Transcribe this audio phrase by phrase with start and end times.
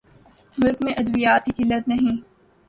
[0.57, 2.15] ملک میں ادویات کی قلت نہیں